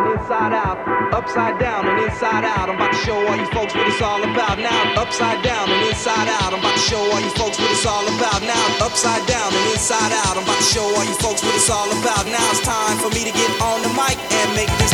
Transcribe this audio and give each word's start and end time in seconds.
and 0.00 0.20
inside 0.20 0.52
out, 0.52 0.78
upside 1.12 1.58
down 1.58 1.86
and 1.86 1.98
inside 2.04 2.44
out. 2.44 2.68
I'm 2.68 2.76
about 2.76 2.92
to 2.92 3.00
show 3.04 3.16
all 3.16 3.36
you 3.36 3.46
folks 3.52 3.74
what 3.74 3.86
it's 3.86 4.00
all 4.00 4.22
about 4.22 4.58
now. 4.58 4.80
Upside 4.96 5.42
down 5.44 5.68
and 5.68 5.88
inside 5.88 6.28
out. 6.28 6.52
I'm 6.52 6.60
about 6.60 6.74
to 6.74 6.80
show 6.80 7.00
all 7.00 7.20
you 7.20 7.30
folks 7.36 7.58
what 7.58 7.70
it's 7.70 7.86
all 7.86 8.06
about 8.16 8.40
now. 8.42 8.64
Upside 8.80 9.26
down 9.26 9.52
and 9.52 9.66
inside 9.72 10.12
out. 10.24 10.36
I'm 10.36 10.44
about 10.44 10.56
to 10.56 10.64
show 10.64 10.84
all 10.84 11.04
you 11.04 11.16
folks 11.20 11.42
what 11.42 11.54
it's 11.54 11.70
all 11.70 11.90
about 12.00 12.26
now. 12.26 12.44
It's 12.50 12.60
time 12.60 12.96
for 12.98 13.10
me 13.10 13.24
to 13.24 13.32
get 13.32 13.50
on 13.60 13.82
the 13.82 13.92
mic 13.92 14.16
and 14.16 14.48
make 14.56 14.72
this 14.78 14.92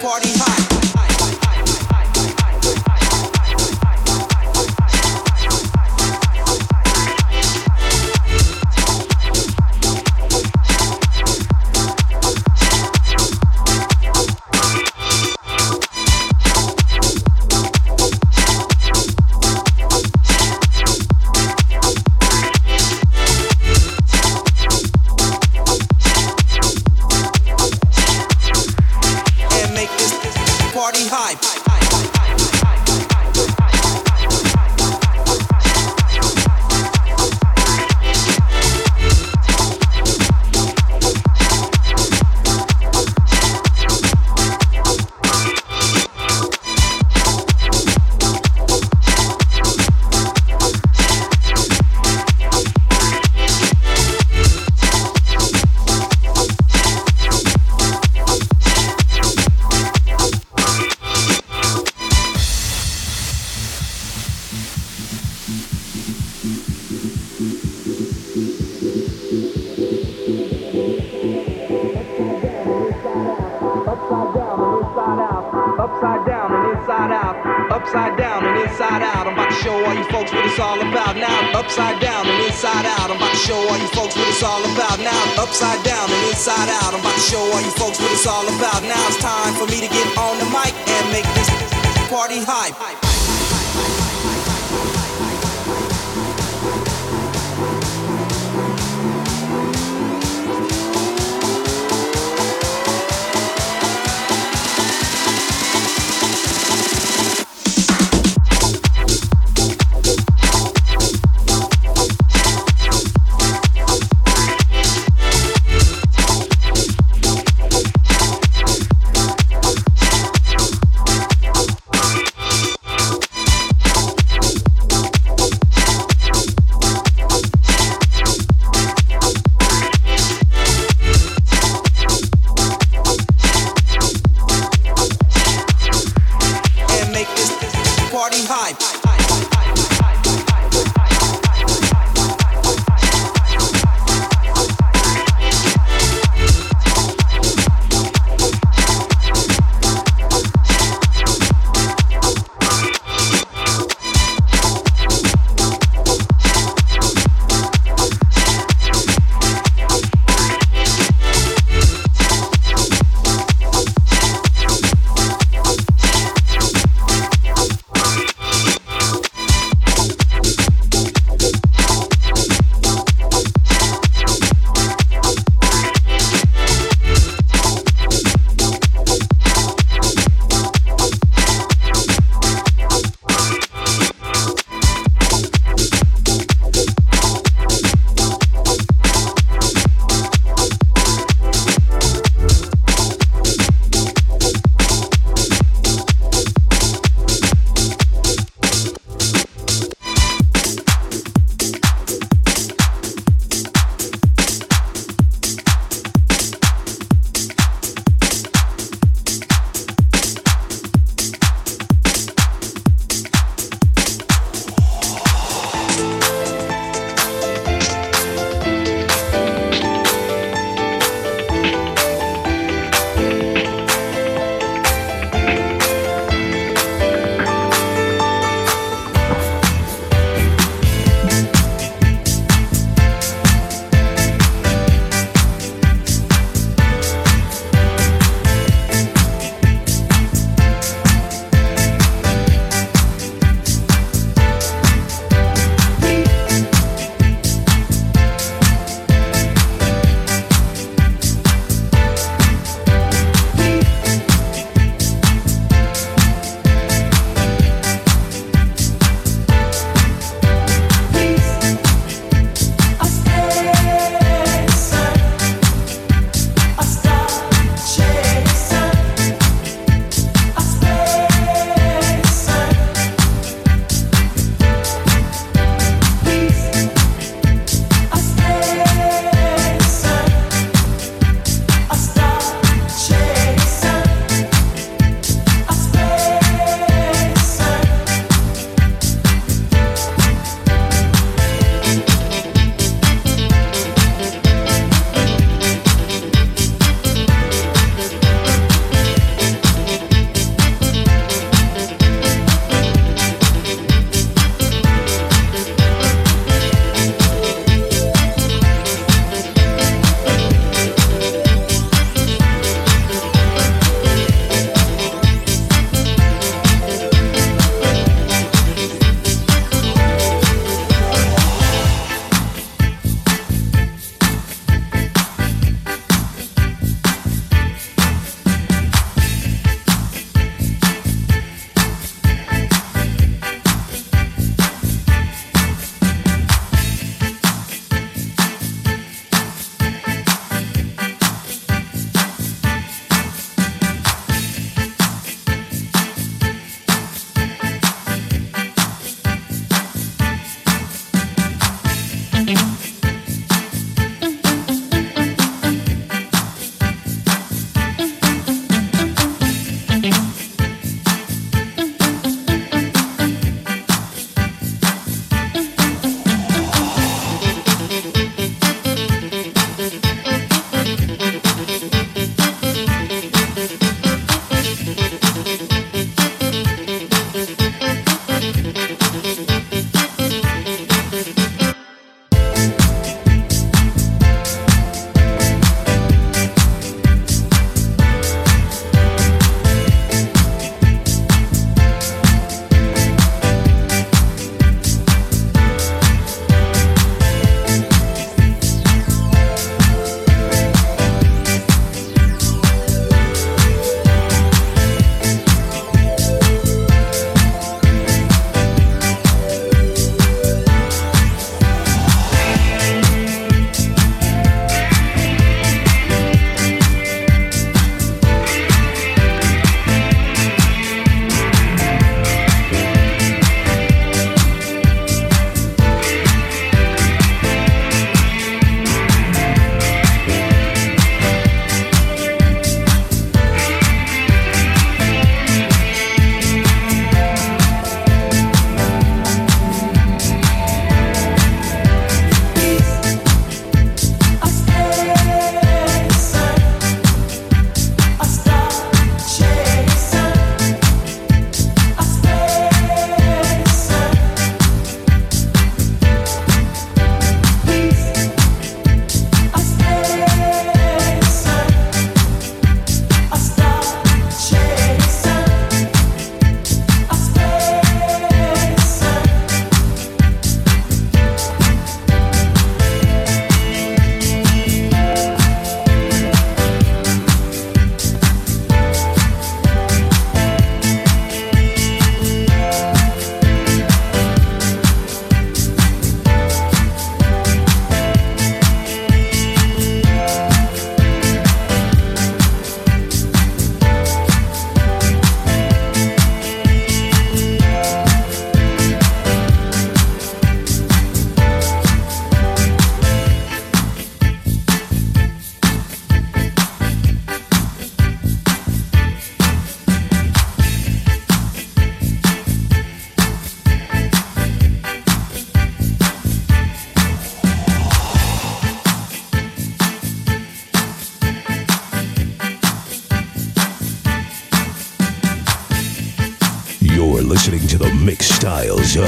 party 0.00 0.32
hot. 0.38 0.67